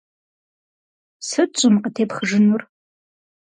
Сыт 1.27 1.51
щӏым 1.59 1.75
къытепхыжынур? 1.83 2.61